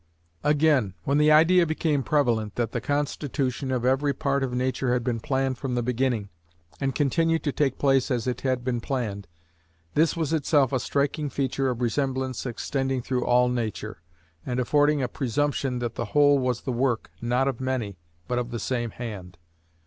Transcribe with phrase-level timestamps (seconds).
[0.43, 5.03] Again, when the idea became prevalent that the constitution of every part of Nature had
[5.03, 6.29] been planned from the beginning,
[6.79, 9.27] and continued to take place as it had been planned,
[9.93, 14.01] this was itself a striking feature of resemblance extending through all Nature,
[14.43, 18.49] and affording a presumption that the whole was the work, not of many, but of
[18.49, 19.37] the same hand.